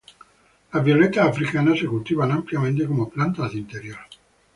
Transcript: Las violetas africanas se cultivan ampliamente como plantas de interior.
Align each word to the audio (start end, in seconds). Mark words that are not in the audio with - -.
Las 0.73 0.83
violetas 0.83 1.27
africanas 1.27 1.77
se 1.77 1.85
cultivan 1.85 2.31
ampliamente 2.31 2.87
como 2.87 3.07
plantas 3.07 3.51
de 3.53 3.59
interior. 3.59 3.99